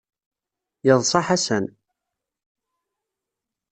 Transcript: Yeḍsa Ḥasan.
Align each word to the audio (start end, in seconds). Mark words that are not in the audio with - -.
Yeḍsa 0.85 1.19
Ḥasan. 1.27 1.65